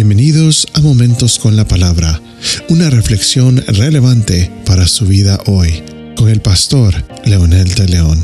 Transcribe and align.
Bienvenidos 0.00 0.68
a 0.74 0.80
Momentos 0.80 1.40
con 1.40 1.56
la 1.56 1.66
Palabra, 1.66 2.22
una 2.68 2.88
reflexión 2.88 3.56
relevante 3.66 4.48
para 4.64 4.86
su 4.86 5.06
vida 5.06 5.40
hoy, 5.46 5.82
con 6.16 6.28
el 6.28 6.40
pastor 6.40 6.94
Leonel 7.24 7.74
de 7.74 7.88
León. 7.88 8.22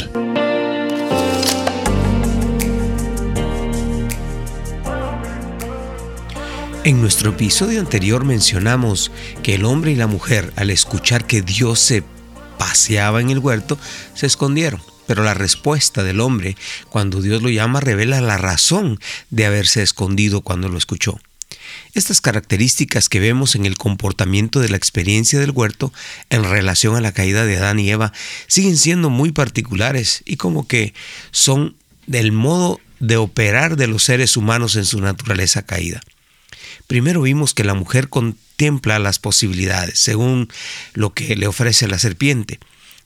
En 6.85 7.01
nuestro 7.01 7.31
episodio 7.31 7.81
anterior 7.81 8.25
mencionamos 8.25 9.11
que 9.43 9.57
el 9.57 9.65
hombre 9.65 9.91
y 9.91 9.97
la 9.97 10.07
mujer, 10.07 10.53
al 10.55 10.71
escuchar 10.71 11.27
que 11.27 11.43
Dios 11.43 11.81
se 11.81 12.05
paseaba 12.57 13.21
en 13.21 13.31
el 13.31 13.41
huerto, 13.41 13.79
se 14.15 14.27
escondieron. 14.27 14.81
Pero 15.09 15.25
la 15.25 15.35
respuesta 15.35 16.05
del 16.05 16.21
hombre, 16.21 16.57
cuando 16.89 17.21
Dios 17.21 17.43
lo 17.43 17.49
llama, 17.49 17.81
revela 17.81 18.21
la 18.21 18.39
razón 18.39 19.01
de 19.31 19.47
haberse 19.47 19.83
escondido 19.83 20.43
cuando 20.43 20.69
lo 20.69 20.79
escuchó. 20.79 21.19
Estas 21.95 22.21
características 22.21 23.09
que 23.09 23.21
vemos 23.21 23.55
en 23.55 23.67
el 23.67 23.77
comportamiento 23.77 24.61
de 24.61 24.69
la 24.69 24.77
experiencia 24.77 25.39
del 25.39 25.53
huerto 25.53 25.93
en 26.31 26.45
relación 26.45 26.97
a 26.97 27.01
la 27.01 27.13
caída 27.13 27.45
de 27.45 27.57
Adán 27.57 27.79
y 27.79 27.91
Eva 27.91 28.13
siguen 28.47 28.77
siendo 28.77 29.11
muy 29.11 29.33
particulares 29.33 30.23
y 30.27 30.37
como 30.37 30.67
que 30.67 30.95
son 31.31 31.77
del 32.07 32.33
modo 32.33 32.81
de 33.01 33.17
operar 33.17 33.77
de 33.77 33.87
los 33.87 34.05
seres 34.05 34.37
humanos 34.37 34.77
en 34.77 34.85
su 34.85 35.01
naturaleza 35.01 35.63
caída. 35.63 36.01
Primero 36.87 37.23
vimos 37.23 37.55
que 37.55 37.65
la 37.65 37.75
mujer 37.75 38.09
contempla 38.09 38.99
las 38.99 39.19
posibilidades 39.19 39.99
según 39.99 40.49
lo 40.93 41.15
que 41.15 41.37
le 41.37 41.47
ofrece 41.47 41.89
la 41.89 41.99
serpiente. 41.99 42.59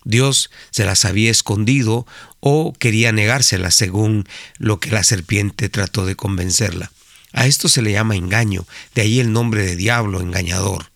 Dios 0.04 0.50
se 0.70 0.84
las 0.84 1.04
había 1.04 1.30
escondido 1.30 2.06
o 2.40 2.72
quería 2.72 3.12
negárselas 3.12 3.74
según 3.74 4.26
lo 4.58 4.80
que 4.80 4.90
la 4.90 5.04
serpiente 5.04 5.68
trató 5.68 6.06
de 6.06 6.16
convencerla. 6.16 6.90
A 7.32 7.46
esto 7.46 7.68
se 7.68 7.82
le 7.82 7.92
llama 7.92 8.16
engaño, 8.16 8.66
de 8.94 9.02
ahí 9.02 9.20
el 9.20 9.32
nombre 9.32 9.64
de 9.64 9.76
diablo, 9.76 10.20
engañador. 10.20 10.90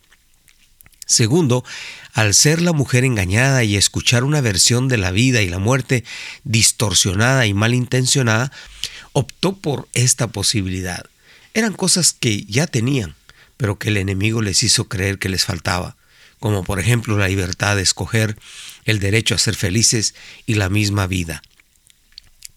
Segundo, 1.06 1.64
al 2.14 2.32
ser 2.32 2.62
la 2.62 2.72
mujer 2.72 3.04
engañada 3.04 3.64
y 3.64 3.76
escuchar 3.76 4.24
una 4.24 4.40
versión 4.40 4.88
de 4.88 4.96
la 4.96 5.10
vida 5.10 5.42
y 5.42 5.48
la 5.48 5.58
muerte 5.58 6.04
distorsionada 6.44 7.46
y 7.46 7.54
malintencionada, 7.54 8.50
optó 9.12 9.56
por 9.56 9.88
esta 9.92 10.28
posibilidad. 10.28 11.04
Eran 11.54 11.74
cosas 11.74 12.12
que 12.18 12.44
ya 12.44 12.66
tenían, 12.66 13.14
pero 13.56 13.78
que 13.78 13.88
el 13.88 13.98
enemigo 13.98 14.40
les 14.40 14.62
hizo 14.62 14.88
creer 14.88 15.18
que 15.18 15.28
les 15.28 15.44
faltaba, 15.44 15.96
como 16.40 16.64
por 16.64 16.80
ejemplo 16.80 17.18
la 17.18 17.28
libertad 17.28 17.76
de 17.76 17.82
escoger, 17.82 18.38
el 18.84 18.98
derecho 18.98 19.34
a 19.34 19.38
ser 19.38 19.54
felices 19.54 20.14
y 20.46 20.54
la 20.54 20.68
misma 20.68 21.06
vida. 21.06 21.42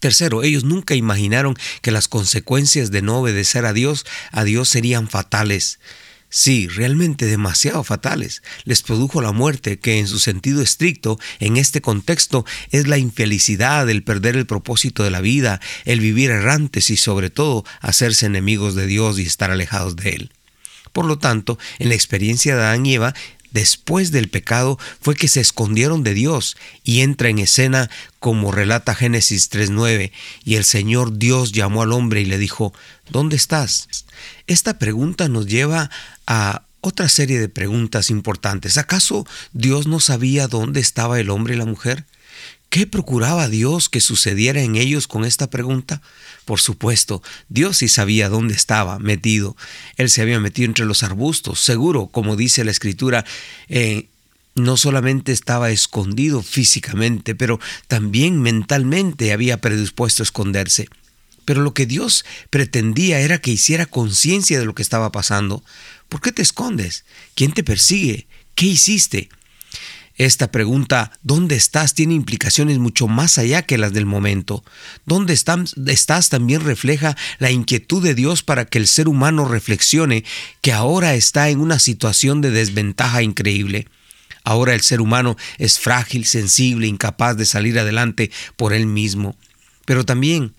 Tercero, 0.06 0.44
ellos 0.44 0.62
nunca 0.62 0.94
imaginaron 0.94 1.56
que 1.82 1.90
las 1.90 2.06
consecuencias 2.06 2.92
de 2.92 3.02
no 3.02 3.18
obedecer 3.18 3.66
a 3.66 3.72
Dios, 3.72 4.06
a 4.30 4.44
Dios 4.44 4.68
serían 4.68 5.08
fatales. 5.08 5.80
Sí, 6.28 6.68
realmente 6.68 7.26
demasiado 7.26 7.82
fatales. 7.82 8.44
Les 8.62 8.82
produjo 8.82 9.20
la 9.20 9.32
muerte, 9.32 9.80
que 9.80 9.98
en 9.98 10.06
su 10.06 10.20
sentido 10.20 10.62
estricto, 10.62 11.18
en 11.40 11.56
este 11.56 11.80
contexto, 11.80 12.46
es 12.70 12.86
la 12.86 12.98
infelicidad, 12.98 13.90
el 13.90 14.04
perder 14.04 14.36
el 14.36 14.46
propósito 14.46 15.02
de 15.02 15.10
la 15.10 15.20
vida, 15.20 15.60
el 15.84 15.98
vivir 15.98 16.30
errantes 16.30 16.88
y 16.90 16.96
sobre 16.96 17.28
todo 17.28 17.64
hacerse 17.80 18.26
enemigos 18.26 18.76
de 18.76 18.86
Dios 18.86 19.18
y 19.18 19.22
estar 19.22 19.50
alejados 19.50 19.96
de 19.96 20.10
Él. 20.10 20.32
Por 20.92 21.04
lo 21.04 21.18
tanto, 21.18 21.58
en 21.80 21.88
la 21.88 21.94
experiencia 21.94 22.54
de 22.54 22.62
Adán 22.62 22.86
y 22.86 22.94
Eva, 22.94 23.12
después 23.52 24.12
del 24.12 24.28
pecado 24.28 24.78
fue 25.00 25.14
que 25.14 25.28
se 25.28 25.40
escondieron 25.40 26.02
de 26.02 26.14
Dios 26.14 26.56
y 26.84 27.00
entra 27.00 27.28
en 27.28 27.38
escena 27.38 27.90
como 28.18 28.52
relata 28.52 28.94
Génesis 28.94 29.50
3.9 29.50 30.12
y 30.44 30.54
el 30.56 30.64
Señor 30.64 31.18
Dios 31.18 31.52
llamó 31.52 31.82
al 31.82 31.92
hombre 31.92 32.20
y 32.20 32.24
le 32.24 32.38
dijo, 32.38 32.72
¿dónde 33.10 33.36
estás? 33.36 33.88
Esta 34.46 34.78
pregunta 34.78 35.28
nos 35.28 35.46
lleva 35.46 35.90
a 36.26 36.62
otra 36.80 37.08
serie 37.08 37.40
de 37.40 37.48
preguntas 37.48 38.10
importantes. 38.10 38.78
¿Acaso 38.78 39.26
Dios 39.52 39.86
no 39.86 40.00
sabía 40.00 40.46
dónde 40.46 40.80
estaba 40.80 41.18
el 41.18 41.30
hombre 41.30 41.54
y 41.54 41.58
la 41.58 41.64
mujer? 41.64 42.04
¿Qué 42.68 42.86
procuraba 42.86 43.48
Dios 43.48 43.88
que 43.88 44.00
sucediera 44.00 44.60
en 44.60 44.76
ellos 44.76 45.06
con 45.06 45.24
esta 45.24 45.48
pregunta? 45.48 46.02
Por 46.44 46.60
supuesto, 46.60 47.22
Dios 47.48 47.78
sí 47.78 47.88
sabía 47.88 48.28
dónde 48.28 48.54
estaba 48.54 48.98
metido. 48.98 49.56
Él 49.96 50.10
se 50.10 50.22
había 50.22 50.40
metido 50.40 50.66
entre 50.66 50.84
los 50.84 51.02
arbustos, 51.02 51.60
seguro, 51.60 52.08
como 52.08 52.36
dice 52.36 52.64
la 52.64 52.70
escritura, 52.72 53.24
eh, 53.68 54.08
no 54.56 54.76
solamente 54.76 55.32
estaba 55.32 55.70
escondido 55.70 56.42
físicamente, 56.42 57.34
pero 57.34 57.60
también 57.88 58.40
mentalmente 58.40 59.32
había 59.32 59.60
predispuesto 59.60 60.22
a 60.22 60.24
esconderse. 60.24 60.88
Pero 61.44 61.62
lo 61.62 61.74
que 61.74 61.86
Dios 61.86 62.24
pretendía 62.50 63.20
era 63.20 63.38
que 63.38 63.52
hiciera 63.52 63.86
conciencia 63.86 64.58
de 64.58 64.64
lo 64.64 64.74
que 64.74 64.82
estaba 64.82 65.12
pasando. 65.12 65.62
¿Por 66.08 66.20
qué 66.20 66.32
te 66.32 66.42
escondes? 66.42 67.04
¿Quién 67.34 67.52
te 67.52 67.62
persigue? 67.62 68.26
¿Qué 68.54 68.66
hiciste? 68.66 69.28
Esta 70.16 70.50
pregunta, 70.50 71.12
¿dónde 71.22 71.56
estás?, 71.56 71.92
tiene 71.92 72.14
implicaciones 72.14 72.78
mucho 72.78 73.06
más 73.06 73.36
allá 73.36 73.62
que 73.62 73.76
las 73.76 73.92
del 73.92 74.06
momento. 74.06 74.64
¿Dónde 75.04 75.34
estás? 75.34 76.28
también 76.30 76.62
refleja 76.62 77.16
la 77.38 77.50
inquietud 77.50 78.02
de 78.02 78.14
Dios 78.14 78.42
para 78.42 78.64
que 78.64 78.78
el 78.78 78.86
ser 78.86 79.08
humano 79.08 79.46
reflexione 79.46 80.24
que 80.62 80.72
ahora 80.72 81.14
está 81.14 81.50
en 81.50 81.60
una 81.60 81.78
situación 81.78 82.40
de 82.40 82.50
desventaja 82.50 83.22
increíble. 83.22 83.88
Ahora 84.42 84.74
el 84.74 84.80
ser 84.80 85.02
humano 85.02 85.36
es 85.58 85.78
frágil, 85.78 86.24
sensible, 86.24 86.86
incapaz 86.86 87.36
de 87.36 87.44
salir 87.44 87.78
adelante 87.78 88.30
por 88.56 88.72
él 88.72 88.86
mismo. 88.86 89.36
Pero 89.84 90.06
también 90.06 90.54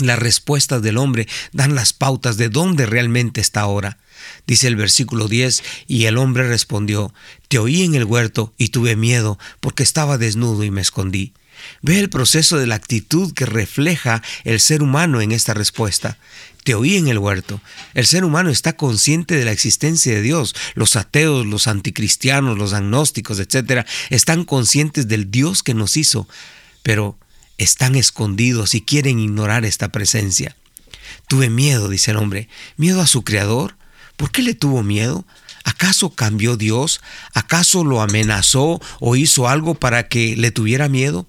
las 0.00 0.18
respuestas 0.18 0.82
del 0.82 0.98
hombre 0.98 1.28
dan 1.52 1.74
las 1.74 1.92
pautas 1.92 2.36
de 2.36 2.50
dónde 2.50 2.84
realmente 2.84 3.40
está 3.40 3.60
ahora. 3.60 3.98
Dice 4.46 4.68
el 4.68 4.76
versículo 4.76 5.28
10, 5.28 5.62
y 5.86 6.04
el 6.04 6.18
hombre 6.18 6.48
respondió, 6.48 7.12
Te 7.48 7.58
oí 7.58 7.82
en 7.82 7.94
el 7.94 8.04
huerto 8.04 8.52
y 8.58 8.68
tuve 8.68 8.96
miedo 8.96 9.38
porque 9.60 9.82
estaba 9.82 10.18
desnudo 10.18 10.64
y 10.64 10.70
me 10.70 10.80
escondí. 10.80 11.32
Ve 11.80 11.98
el 11.98 12.10
proceso 12.10 12.58
de 12.58 12.66
la 12.66 12.74
actitud 12.74 13.32
que 13.32 13.46
refleja 13.46 14.22
el 14.44 14.60
ser 14.60 14.82
humano 14.82 15.20
en 15.20 15.32
esta 15.32 15.54
respuesta. 15.54 16.18
Te 16.64 16.74
oí 16.74 16.96
en 16.96 17.08
el 17.08 17.18
huerto. 17.18 17.60
El 17.94 18.06
ser 18.06 18.24
humano 18.24 18.50
está 18.50 18.76
consciente 18.76 19.36
de 19.36 19.44
la 19.44 19.52
existencia 19.52 20.14
de 20.14 20.22
Dios. 20.22 20.54
Los 20.74 20.96
ateos, 20.96 21.46
los 21.46 21.66
anticristianos, 21.66 22.58
los 22.58 22.72
agnósticos, 22.72 23.40
etc., 23.40 23.86
están 24.10 24.44
conscientes 24.44 25.08
del 25.08 25.30
Dios 25.30 25.62
que 25.62 25.74
nos 25.74 25.96
hizo, 25.96 26.28
pero 26.82 27.18
están 27.58 27.96
escondidos 27.96 28.74
y 28.74 28.82
quieren 28.82 29.18
ignorar 29.18 29.64
esta 29.64 29.90
presencia. 29.90 30.56
Tuve 31.28 31.50
miedo, 31.50 31.88
dice 31.88 32.12
el 32.12 32.16
hombre, 32.16 32.48
miedo 32.76 33.00
a 33.00 33.06
su 33.06 33.22
creador, 33.22 33.76
¿Por 34.16 34.30
qué 34.30 34.42
le 34.42 34.54
tuvo 34.54 34.82
miedo? 34.82 35.24
¿Acaso 35.64 36.10
cambió 36.10 36.56
Dios? 36.56 37.00
¿Acaso 37.34 37.84
lo 37.84 38.00
amenazó 38.02 38.80
o 39.00 39.16
hizo 39.16 39.48
algo 39.48 39.74
para 39.74 40.08
que 40.08 40.36
le 40.36 40.50
tuviera 40.50 40.88
miedo? 40.88 41.26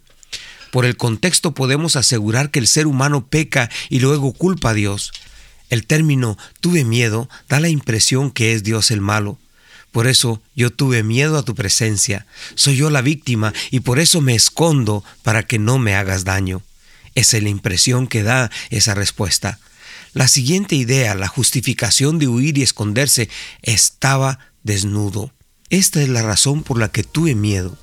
Por 0.72 0.86
el 0.86 0.98
contexto 0.98 1.54
podemos 1.54 1.96
asegurar 1.96 2.50
que 2.50 2.60
el 2.60 2.68
ser 2.68 2.88
humano 2.88 3.28
peca 3.28 3.70
y 3.90 4.00
luego 4.00 4.34
culpa 4.34 4.72
a 4.72 4.74
Dios. 4.74 5.12
El 5.70 5.86
término 5.86 6.38
tuve 6.62 6.84
miedo 6.84 7.30
da 7.48 7.60
la 7.60 7.70
impresión 7.70 8.32
que 8.32 8.54
es 8.54 8.64
Dios 8.64 8.90
el 8.92 9.02
malo. 9.02 9.38
Por 9.92 10.08
eso 10.08 10.42
yo 10.56 10.72
tuve 10.72 11.04
miedo 11.04 11.38
a 11.38 11.46
tu 11.46 11.54
presencia. 11.54 12.26
Soy 12.56 12.76
yo 12.76 12.90
la 12.90 13.04
víctima 13.04 13.54
y 13.70 13.82
por 13.82 14.00
eso 14.00 14.22
me 14.22 14.34
escondo 14.34 15.04
para 15.22 15.44
que 15.44 15.60
no 15.60 15.78
me 15.78 15.96
hagas 15.96 16.26
daño. 16.26 16.64
Esa 17.14 17.38
es 17.38 17.44
la 17.44 17.50
impresión 17.50 18.08
que 18.08 18.24
da 18.24 18.50
esa 18.72 18.96
respuesta. 18.96 19.60
La 20.14 20.28
siguiente 20.28 20.76
idea, 20.76 21.16
la 21.16 21.28
justificación 21.28 22.20
de 22.20 22.28
huir 22.28 22.60
y 22.60 22.62
esconderse, 22.62 23.30
estaba 23.64 24.38
desnudo. 24.62 25.34
Esta 25.72 26.04
es 26.04 26.10
la 26.10 26.22
razón 26.22 26.62
por 26.62 26.78
la 26.78 26.92
que 26.92 27.02
tuve 27.02 27.34
miedo. 27.34 27.76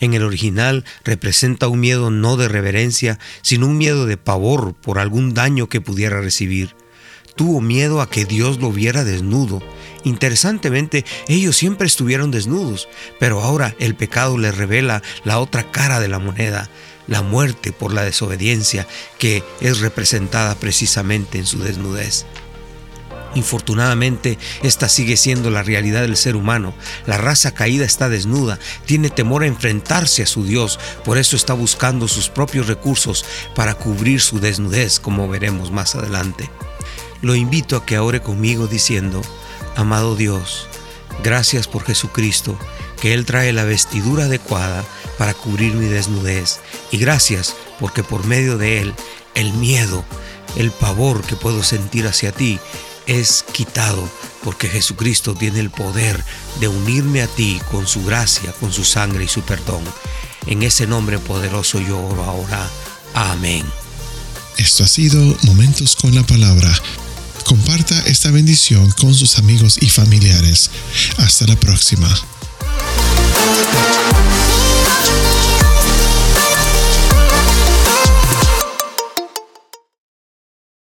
En 0.00 0.14
el 0.14 0.22
original 0.22 0.86
representa 1.04 1.68
un 1.68 1.80
miedo 1.80 2.10
no 2.10 2.38
de 2.38 2.48
reverencia, 2.48 3.18
sino 3.42 3.66
un 3.66 3.76
miedo 3.76 4.06
de 4.06 4.16
pavor 4.16 4.74
por 4.74 4.98
algún 4.98 5.34
daño 5.34 5.68
que 5.68 5.82
pudiera 5.82 6.18
recibir. 6.22 6.74
Tuvo 7.34 7.60
miedo 7.60 8.00
a 8.00 8.08
que 8.08 8.24
Dios 8.24 8.58
lo 8.58 8.72
viera 8.72 9.04
desnudo. 9.04 9.62
Interesantemente, 10.02 11.04
ellos 11.28 11.56
siempre 11.58 11.86
estuvieron 11.86 12.30
desnudos, 12.30 12.88
pero 13.20 13.42
ahora 13.42 13.76
el 13.78 13.94
pecado 13.94 14.38
les 14.38 14.56
revela 14.56 15.02
la 15.24 15.38
otra 15.40 15.70
cara 15.70 16.00
de 16.00 16.08
la 16.08 16.18
moneda, 16.18 16.70
la 17.06 17.22
muerte 17.22 17.72
por 17.72 17.92
la 17.92 18.02
desobediencia 18.02 18.86
que 19.18 19.42
es 19.60 19.80
representada 19.80 20.54
precisamente 20.54 21.38
en 21.38 21.46
su 21.46 21.58
desnudez. 21.58 22.26
Infortunadamente, 23.36 24.38
esta 24.62 24.88
sigue 24.88 25.18
siendo 25.18 25.50
la 25.50 25.62
realidad 25.62 26.00
del 26.00 26.16
ser 26.16 26.36
humano. 26.36 26.74
La 27.06 27.18
raza 27.18 27.52
caída 27.52 27.84
está 27.84 28.08
desnuda, 28.08 28.58
tiene 28.86 29.10
temor 29.10 29.42
a 29.42 29.46
enfrentarse 29.46 30.22
a 30.22 30.26
su 30.26 30.44
Dios, 30.44 30.80
por 31.04 31.18
eso 31.18 31.36
está 31.36 31.52
buscando 31.52 32.08
sus 32.08 32.30
propios 32.30 32.66
recursos 32.66 33.26
para 33.54 33.74
cubrir 33.74 34.22
su 34.22 34.40
desnudez, 34.40 34.98
como 34.98 35.28
veremos 35.28 35.70
más 35.70 35.94
adelante. 35.94 36.50
Lo 37.20 37.34
invito 37.34 37.76
a 37.76 37.84
que 37.84 37.98
ore 37.98 38.22
conmigo 38.22 38.68
diciendo, 38.68 39.20
Amado 39.76 40.16
Dios, 40.16 40.66
gracias 41.22 41.68
por 41.68 41.84
Jesucristo, 41.84 42.58
que 43.02 43.12
Él 43.12 43.26
trae 43.26 43.52
la 43.52 43.64
vestidura 43.64 44.24
adecuada 44.24 44.82
para 45.18 45.34
cubrir 45.34 45.74
mi 45.74 45.86
desnudez. 45.86 46.60
Y 46.90 46.98
gracias 46.98 47.54
porque 47.80 48.02
por 48.02 48.26
medio 48.26 48.58
de 48.58 48.80
Él, 48.80 48.94
el 49.34 49.52
miedo, 49.54 50.04
el 50.56 50.70
pavor 50.70 51.22
que 51.22 51.36
puedo 51.36 51.62
sentir 51.62 52.06
hacia 52.06 52.32
ti, 52.32 52.58
es 53.06 53.44
quitado 53.52 54.08
porque 54.42 54.68
Jesucristo 54.68 55.34
tiene 55.34 55.60
el 55.60 55.70
poder 55.70 56.24
de 56.60 56.68
unirme 56.68 57.22
a 57.22 57.26
ti 57.26 57.60
con 57.70 57.86
su 57.86 58.04
gracia, 58.04 58.52
con 58.52 58.72
su 58.72 58.84
sangre 58.84 59.24
y 59.24 59.28
su 59.28 59.42
perdón. 59.42 59.82
En 60.46 60.62
ese 60.62 60.86
nombre 60.86 61.18
poderoso 61.18 61.80
yo 61.80 61.98
oro 61.98 62.24
ahora. 62.24 62.68
Amén. 63.14 63.64
Esto 64.56 64.84
ha 64.84 64.88
sido 64.88 65.36
Momentos 65.42 65.96
con 65.96 66.14
la 66.14 66.22
Palabra. 66.22 66.72
Comparta 67.44 67.98
esta 68.06 68.30
bendición 68.30 68.90
con 68.92 69.14
sus 69.14 69.38
amigos 69.38 69.78
y 69.80 69.88
familiares. 69.88 70.70
Hasta 71.18 71.46
la 71.46 71.56
próxima. 71.56 72.08